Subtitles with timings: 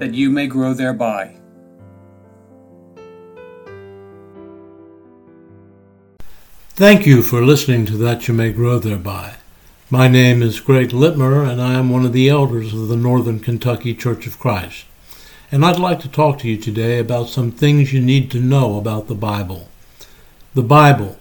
[0.00, 1.36] that you may grow thereby.
[6.70, 9.34] Thank you for listening to That You May Grow Thereby.
[9.90, 13.40] My name is Greg Litmer, and I am one of the elders of the Northern
[13.40, 14.86] Kentucky Church of Christ.
[15.52, 18.78] And I'd like to talk to you today about some things you need to know
[18.78, 19.68] about the Bible.
[20.54, 21.18] The Bible.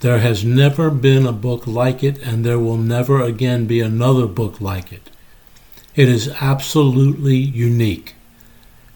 [0.00, 4.26] There has never been a book like it, and there will never again be another
[4.26, 5.08] book like it.
[5.96, 8.16] It is absolutely unique.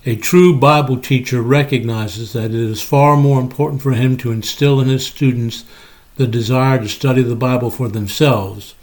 [0.04, 4.82] A true Bible teacher recognizes that it is far more important for him to instill
[4.82, 5.64] in his students
[6.16, 8.74] the desire to study the Bible for themselves,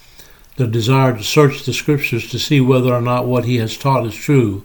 [0.56, 4.08] the desire to search the Scriptures to see whether or not what he has taught
[4.08, 4.64] is true,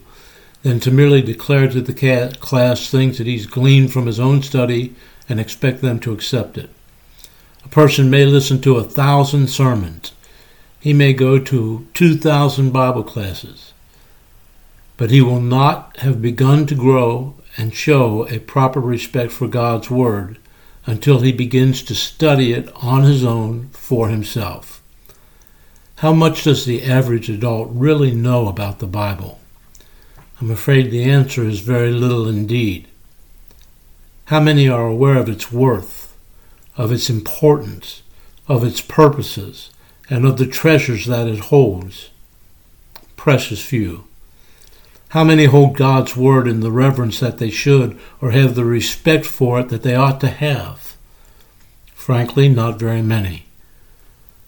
[0.62, 4.94] than to merely declare to the class things that he's gleaned from his own study
[5.28, 6.70] and expect them to accept it.
[7.66, 10.12] A person may listen to a thousand sermons
[10.83, 13.72] he may go to 2,000 Bible classes,
[14.97, 19.92] but he will not have begun to grow and show a proper respect for God's
[19.92, 20.38] Word
[20.84, 24.83] until he begins to study it on his own for himself.
[25.98, 29.38] How much does the average adult really know about the Bible?
[30.41, 32.88] I'm afraid the answer is very little indeed.
[34.25, 36.12] How many are aware of its worth,
[36.77, 38.03] of its importance,
[38.48, 39.70] of its purposes,
[40.08, 42.11] and of the treasures that it holds.
[43.17, 44.05] Precious few.
[45.11, 49.27] How many hold God's word in the reverence that they should, or have the respect
[49.27, 50.97] for it that they ought to have?
[51.94, 53.44] Frankly, not very many.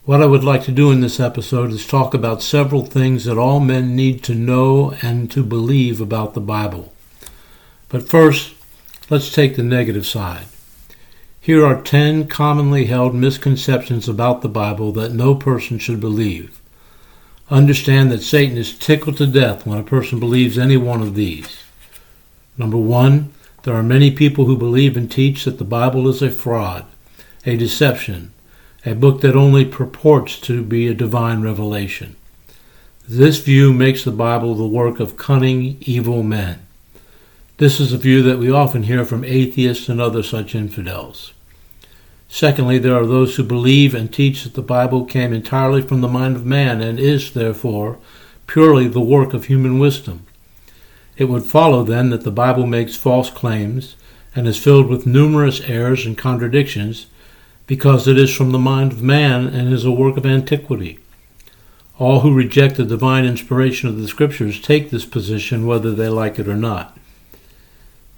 [0.06, 3.39] What I would like to do in this episode is talk about several things that
[3.39, 6.93] all men need to know and to believe about the Bible.
[7.89, 8.55] But first,
[9.09, 10.47] let's take the negative side.
[11.44, 16.59] Here are ten commonly held misconceptions about the Bible that no person should believe.
[17.50, 21.62] Understand that Satan is tickled to death when a person believes any one of these.
[22.56, 23.34] Number one,
[23.65, 26.87] there are many people who believe and teach that the Bible is a fraud,
[27.44, 28.32] a deception,
[28.87, 32.16] a book that only purports to be a divine revelation.
[33.06, 36.64] This view makes the Bible the work of cunning, evil men.
[37.57, 41.35] This is a view that we often hear from atheists and other such infidels.
[42.29, 46.09] Secondly, there are those who believe and teach that the Bible came entirely from the
[46.09, 47.99] mind of man and is, therefore,
[48.49, 50.27] purely the work of human wisdom.
[51.17, 53.95] It would follow, then, that the Bible makes false claims
[54.35, 57.07] and is filled with numerous errors and contradictions
[57.69, 60.99] because it is from the mind of man and is a work of antiquity.
[62.01, 66.41] All who reject the divine inspiration of the Scriptures take this position whether they like
[66.41, 66.99] it or not.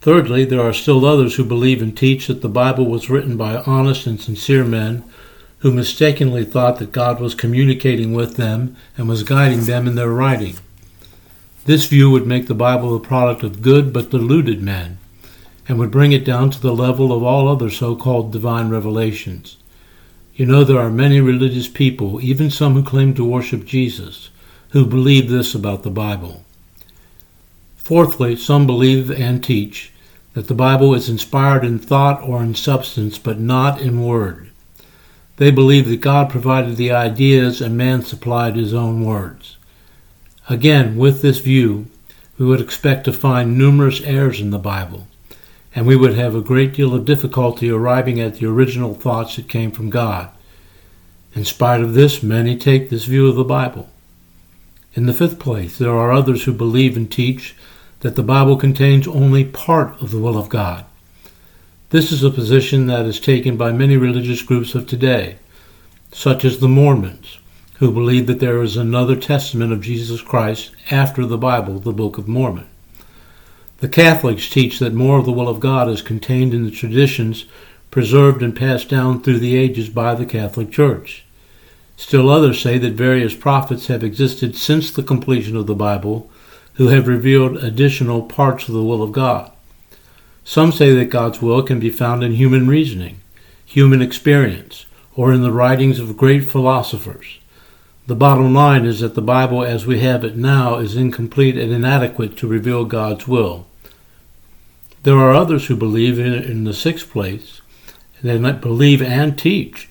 [0.07, 3.57] Thirdly, there are still others who believe and teach that the Bible was written by
[3.67, 5.03] honest and sincere men
[5.59, 10.11] who mistakenly thought that God was communicating with them and was guiding them in their
[10.11, 10.59] writing.
[11.65, 14.99] This view would make the Bible the product of good but deluded men
[15.69, 19.57] and would bring it down to the level of all other so called divine revelations.
[20.37, 24.31] You know, there are many religious people, even some who claim to worship Jesus,
[24.69, 26.45] who believe this about the Bible.
[27.79, 29.93] Fourthly, some believe and teach
[30.37, 34.51] that the Bible is inspired in thought or in substance, but not in word.
[35.39, 39.57] They believe that God provided the ideas and man supplied his own words.
[40.51, 41.87] Again, with this view,
[42.37, 45.07] we would expect to find numerous errors in the Bible,
[45.75, 49.49] and we would have a great deal of difficulty arriving at the original thoughts that
[49.49, 50.29] came from God.
[51.35, 53.89] In spite of this, many take this view of the Bible.
[54.93, 57.57] In the fifth place, there are others who believe and teach
[58.01, 60.85] that the Bible contains only part of the will of God.
[61.91, 65.37] This is a position that is taken by many religious groups of today,
[66.13, 67.39] such as the Mormons,
[67.79, 72.19] who believe that there is another testament of Jesus Christ after the Bible, the Book
[72.19, 72.67] of Mormon.
[73.79, 77.45] The Catholics teach that more of the will of God is contained in the traditions
[77.91, 81.25] preserved and passed down through the ages by the Catholic Church.
[81.97, 86.31] Still others say that various prophets have existed since the completion of the Bible
[86.77, 89.51] who have revealed additional parts of the will of God.
[90.45, 93.21] Some say that God's will can be found in human reasoning,
[93.65, 97.39] human experience, or in the writings of great philosophers.
[98.07, 101.73] The bottom line is that the Bible as we have it now is incomplete and
[101.73, 103.67] inadequate to reveal God's will.
[105.03, 107.61] There are others who believe in, in the sixth place,
[108.21, 109.89] and they believe and teach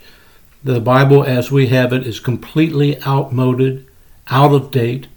[0.64, 3.86] that the Bible as we have it is completely outmoded,
[4.30, 5.08] out of date,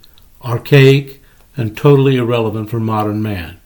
[0.44, 1.18] archaic,
[1.59, 3.61] and totally irrelevant for modern man.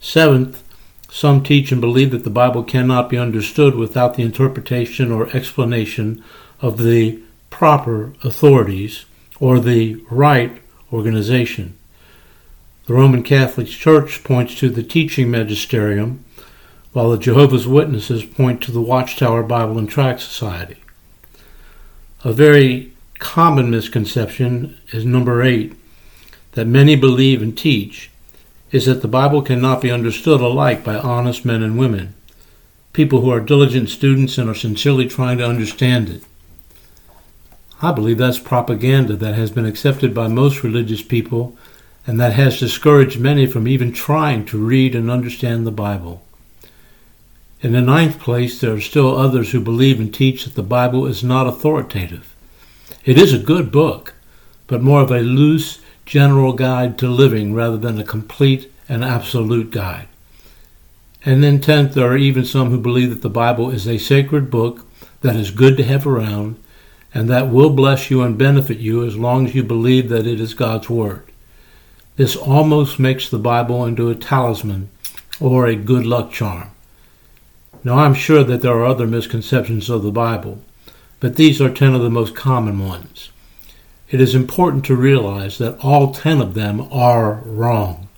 [0.00, 0.62] Seventh,
[1.08, 6.22] some teach and believe that the Bible cannot be understood without the interpretation or explanation
[6.60, 9.06] of the proper authorities
[9.38, 10.60] or the right
[10.92, 11.78] organization.
[12.86, 16.24] The Roman Catholic Church points to the teaching magisterium,
[16.92, 20.76] while the Jehovah's Witnesses point to the Watchtower Bible and Tract Society.
[22.24, 25.74] A very common misconception is number eight
[26.56, 28.10] that many believe and teach
[28.72, 32.14] is that the Bible cannot be understood alike by honest men and women,
[32.94, 36.24] people who are diligent students and are sincerely trying to understand it.
[37.82, 41.58] I believe that's propaganda that has been accepted by most religious people
[42.06, 46.24] and that has discouraged many from even trying to read and understand the Bible.
[47.60, 51.04] In the ninth place, there are still others who believe and teach that the Bible
[51.04, 52.34] is not authoritative.
[53.04, 54.14] It is a good book,
[54.66, 59.70] but more of a loose, general guide to living rather than a complete and absolute
[59.70, 60.08] guide.
[61.24, 64.48] And then, tenth, there are even some who believe that the Bible is a sacred
[64.50, 64.86] book
[65.22, 66.62] that is good to have around
[67.12, 70.40] and that will bless you and benefit you as long as you believe that it
[70.40, 71.24] is God's Word.
[72.16, 74.90] This almost makes the Bible into a talisman
[75.40, 76.70] or a good luck charm.
[77.82, 80.62] Now, I'm sure that there are other misconceptions of the Bible,
[81.18, 83.30] but these are ten of the most common ones.
[84.08, 88.08] It is important to realize that all ten of them are wrong.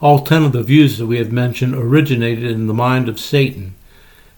[0.00, 3.74] All ten of the views that we have mentioned originated in the mind of Satan,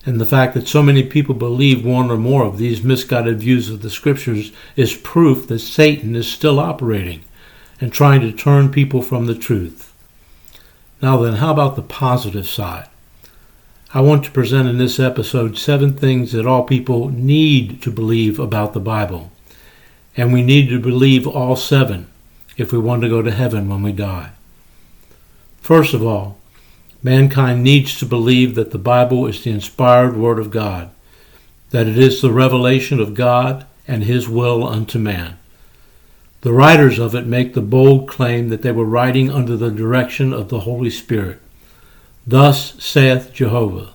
[0.07, 3.69] and the fact that so many people believe one or more of these misguided views
[3.69, 7.23] of the Scriptures is proof that Satan is still operating
[7.79, 9.93] and trying to turn people from the truth.
[11.03, 12.89] Now, then, how about the positive side?
[13.93, 18.39] I want to present in this episode seven things that all people need to believe
[18.39, 19.31] about the Bible.
[20.17, 22.09] And we need to believe all seven
[22.57, 24.33] if we want to go to heaven when we die.
[25.61, 26.39] First of all,
[27.03, 30.91] mankind needs to believe that the Bible is the inspired Word of God,
[31.71, 35.39] that it is the revelation of God and His will unto man.
[36.43, 40.33] The writers of it make the bold claim that they were writing under the direction
[40.33, 41.41] of the Holy Spirit.
[42.27, 43.91] Thus saith Jehovah,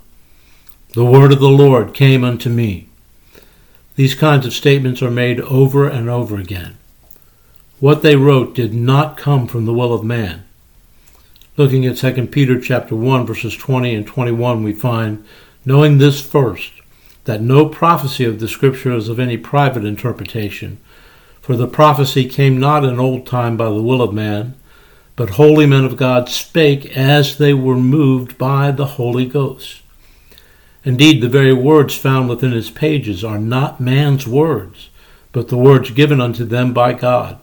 [0.93, 2.87] The word of the Lord came unto me.
[3.95, 6.77] These kinds of statements are made over and over again.
[7.79, 10.45] What they wrote did not come from the will of man.
[11.57, 15.25] Looking at 2 Peter chapter 1 verses 20 and 21 we find
[15.63, 16.71] knowing this first
[17.23, 20.77] that no prophecy of the scripture is of any private interpretation
[21.41, 24.55] for the prophecy came not in old time by the will of man
[25.15, 29.81] but holy men of God spake as they were moved by the Holy Ghost.
[30.85, 34.89] Indeed, the very words found within its pages are not man's words,
[35.31, 37.37] but the words given unto them by God.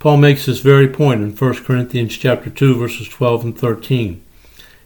[0.00, 4.20] Paul makes this very point in 1 Corinthians chapter 2 verses 12 and 13.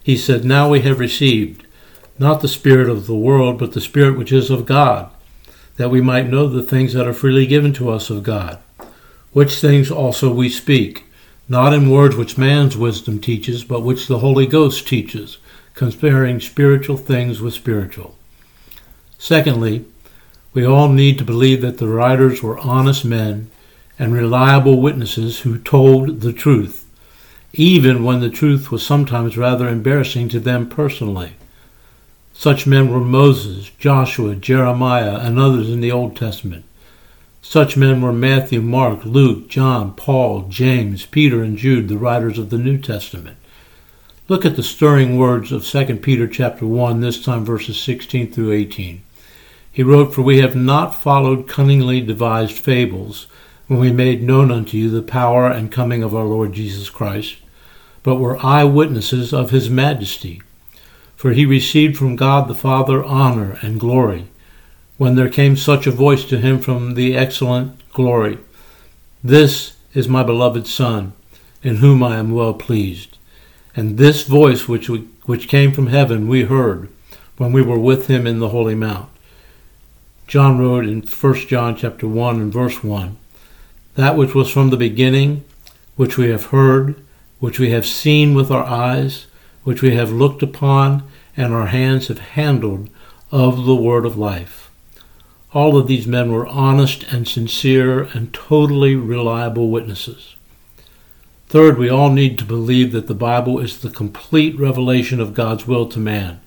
[0.03, 1.65] He said, "Now we have received
[2.19, 5.09] not the spirit of the world, but the spirit which is of God,
[5.77, 8.59] that we might know the things that are freely given to us of God,
[9.31, 11.05] which things also we speak."
[11.49, 15.37] not in words which man's wisdom teaches, but which the Holy Ghost teaches,
[15.73, 18.15] comparing spiritual things with spiritual.
[19.17, 19.85] Secondly,
[20.53, 23.49] we all need to believe that the writers were honest men
[23.97, 26.85] and reliable witnesses who told the truth,
[27.53, 31.33] even when the truth was sometimes rather embarrassing to them personally.
[32.33, 36.65] Such men were Moses, Joshua, Jeremiah, and others in the Old Testament.
[37.41, 42.49] Such men were Matthew, Mark, Luke, John, Paul, James, Peter, and Jude, the writers of
[42.49, 43.37] the New Testament.
[44.29, 48.53] Look at the stirring words of 2 Peter chapter 1, this time verses 16 through
[48.53, 49.03] 18.
[49.69, 53.27] He wrote, For we have not followed cunningly devised fables,
[53.67, 57.35] when we made known unto you the power and coming of our Lord Jesus Christ,
[58.01, 60.41] but were eyewitnesses of his majesty.
[61.17, 64.27] For he received from God the Father honor and glory
[64.97, 68.37] when there came such a voice to him from the excellent glory
[69.21, 71.11] This is my beloved Son,
[71.61, 73.17] in whom I am well pleased.
[73.75, 76.89] And this voice which, we, which came from heaven we heard
[77.37, 79.09] when we were with him in the holy mount.
[80.27, 83.17] John wrote in 1 John chapter 1 and verse 1,
[83.95, 85.43] That which was from the beginning,
[85.95, 86.95] which we have heard,
[87.39, 89.25] which we have seen with our eyes,
[89.63, 91.03] which we have looked upon,
[91.35, 92.89] and our hands have handled
[93.31, 94.71] of the word of life.
[95.53, 100.35] All of these men were honest and sincere and totally reliable witnesses.
[101.53, 105.67] Third, we all need to believe that the Bible is the complete revelation of God's
[105.67, 106.41] will to man,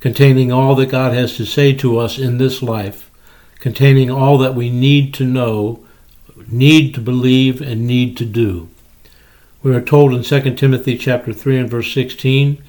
[0.00, 3.10] containing all that God has to say to us in this life,
[3.56, 5.84] containing all that we need to know,
[6.48, 8.70] need to believe, and need to do.
[9.62, 12.62] We are told in 2 Timothy chapter 3 and verse 16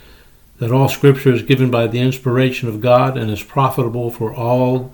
[0.57, 4.93] that all scripture is given by the inspiration of God and is profitable for all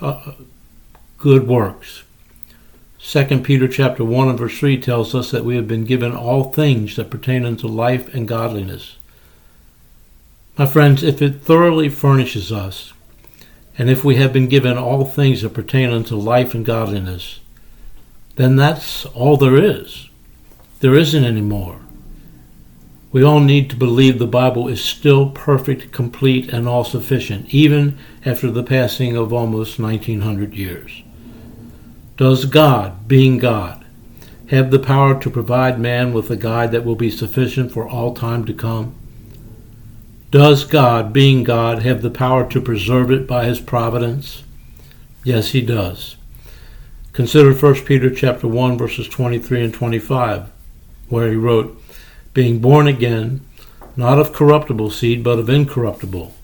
[0.00, 0.32] uh,
[1.16, 2.02] good works.
[3.08, 6.42] 2 Peter chapter 1 and verse 3 tells us that we have been given all
[6.42, 8.96] things that pertain unto life and godliness.
[10.58, 12.92] My friends, if it thoroughly furnishes us,
[13.78, 17.38] and if we have been given all things that pertain unto life and godliness,
[18.34, 20.08] then that's all there is.
[20.80, 21.82] There isn't any more.
[23.12, 27.98] We all need to believe the Bible is still perfect, complete, and all sufficient, even
[28.24, 31.04] after the passing of almost 1900 years.
[32.16, 33.84] Does God, being God,
[34.48, 38.14] have the power to provide man with a guide that will be sufficient for all
[38.14, 38.94] time to come?
[40.30, 44.44] Does God, being God, have the power to preserve it by his providence?
[45.24, 46.16] Yes, he does.
[47.12, 50.50] Consider 1 Peter chapter 1 verses 23 and 25
[51.08, 51.80] where he wrote,
[52.32, 53.40] Being born again,
[53.94, 56.34] not of corruptible seed, but of incorruptible,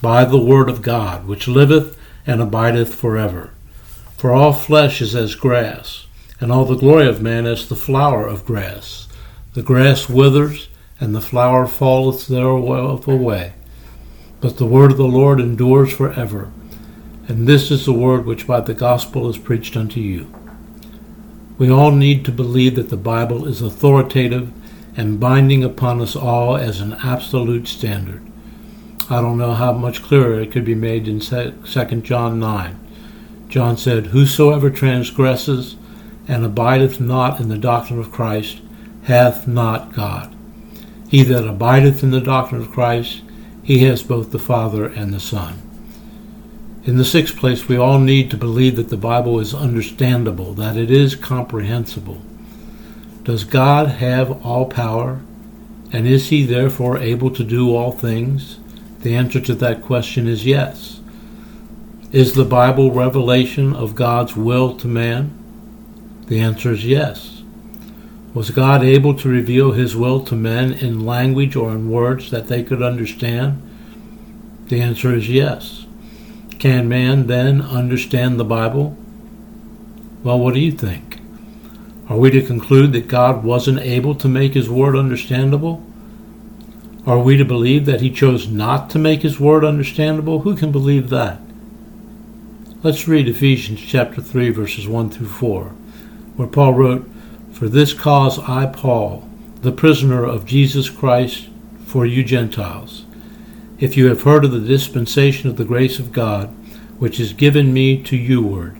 [0.00, 3.52] by the word of God, which liveth and abideth forever.
[4.22, 6.06] For all flesh is as grass,
[6.38, 9.08] and all the glory of man as the flower of grass.
[9.54, 10.68] The grass withers,
[11.00, 13.54] and the flower falleth thereof away.
[14.40, 16.52] But the word of the Lord endures forever.
[17.26, 20.32] And this is the word which by the gospel is preached unto you.
[21.58, 24.52] We all need to believe that the Bible is authoritative
[24.96, 28.22] and binding upon us all as an absolute standard.
[29.10, 32.81] I don't know how much clearer it could be made in 2 John 9.
[33.52, 35.76] John said, Whosoever transgresses
[36.26, 38.62] and abideth not in the doctrine of Christ
[39.02, 40.34] hath not God.
[41.10, 43.20] He that abideth in the doctrine of Christ,
[43.62, 45.60] he has both the Father and the Son.
[46.84, 50.78] In the sixth place, we all need to believe that the Bible is understandable, that
[50.78, 52.22] it is comprehensible.
[53.22, 55.20] Does God have all power?
[55.92, 58.58] And is he therefore able to do all things?
[59.00, 61.01] The answer to that question is yes.
[62.12, 65.32] Is the Bible revelation of God's will to man?
[66.26, 67.42] The answer is yes.
[68.34, 72.48] Was God able to reveal his will to men in language or in words that
[72.48, 73.62] they could understand?
[74.66, 75.86] The answer is yes.
[76.58, 78.94] Can man then understand the Bible?
[80.22, 81.18] Well, what do you think?
[82.10, 85.82] Are we to conclude that God wasn't able to make his word understandable?
[87.06, 90.40] Are we to believe that he chose not to make his word understandable?
[90.40, 91.40] Who can believe that?
[92.84, 95.70] Let's read Ephesians chapter 3 verses 1 through 4,
[96.34, 97.08] where Paul wrote,
[97.52, 99.28] "For this cause I Paul,
[99.62, 101.46] the prisoner of Jesus Christ
[101.86, 103.04] for you Gentiles,
[103.78, 106.48] if you have heard of the dispensation of the grace of God,
[106.98, 108.72] which is given me to you ward,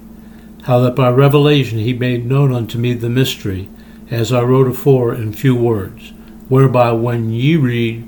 [0.62, 3.68] how that by revelation he made known unto me the mystery,
[4.11, 6.12] as I wrote afore in few words,
[6.49, 8.02] whereby when ye read,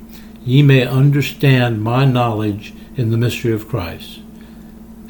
[0.44, 4.18] ye may understand my knowledge in the mystery of Christ.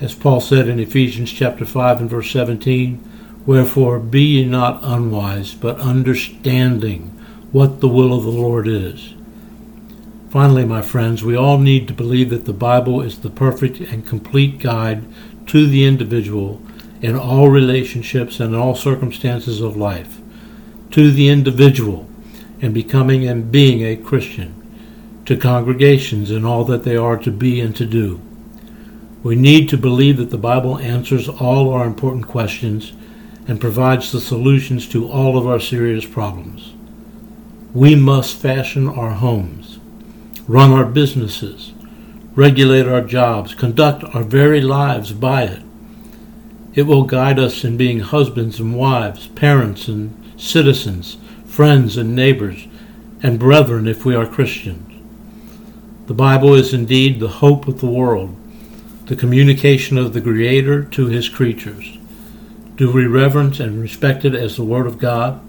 [0.00, 3.00] As Paul said in Ephesians chapter 5 and verse 17,
[3.46, 7.10] Wherefore be ye not unwise, but understanding
[7.52, 9.14] what the will of the Lord is.
[10.30, 14.04] Finally, my friends, we all need to believe that the Bible is the perfect and
[14.04, 15.04] complete guide
[15.46, 16.60] to the individual
[17.00, 20.18] in all relationships and in all circumstances of life.
[20.90, 22.08] To the individual
[22.60, 24.60] in becoming and being a Christian.
[25.26, 28.20] To congregations in all that they are to be and to do.
[29.24, 32.92] We need to believe that the Bible answers all our important questions
[33.48, 36.74] and provides the solutions to all of our serious problems.
[37.72, 39.74] We must fashion our homes
[40.46, 41.72] run our businesses,
[42.34, 45.62] regulate our jobs, conduct our very lives by it.
[46.74, 51.16] It will guide us in being husbands and wives, parents and citizens,
[51.46, 52.66] friends and neighbors,
[53.22, 54.90] and brethren if we are Christians.
[56.06, 58.36] The Bible is indeed the hope of the world,
[59.06, 61.98] the communication of the Creator to His creatures.
[62.76, 65.40] Do we reverence and respect it as the Word of God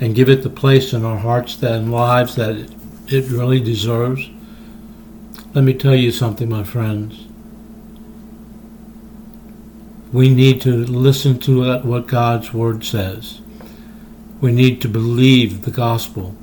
[0.00, 2.70] and give it the place in our hearts and lives that
[3.08, 4.30] it really deserves?
[5.54, 7.26] Let me tell you something, my friends.
[10.12, 13.40] We need to listen to what God's Word says.
[14.40, 16.34] We need to believe the gospel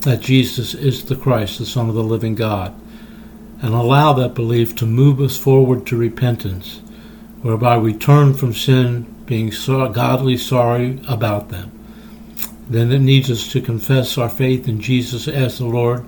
[0.00, 2.74] that Jesus is the Christ, the Son of the living God,
[3.62, 6.80] and allow that belief to move us forward to repentance,
[7.42, 11.70] whereby we turn from sin, being so godly sorry about them.
[12.68, 16.04] Then it needs us to confess our faith in Jesus as the Lord,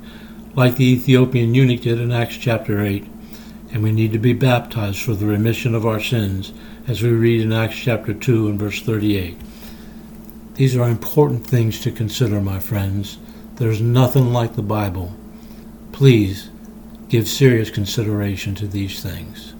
[0.54, 3.04] like the Ethiopian eunuch did in Acts chapter 8.
[3.72, 6.52] And we need to be baptized for the remission of our sins,
[6.86, 9.36] as we read in Acts chapter 2 and verse 38.
[10.54, 13.18] These are important things to consider, my friends.
[13.56, 15.14] There's nothing like the Bible.
[15.90, 16.50] Please
[17.12, 19.52] give serious consideration to these things.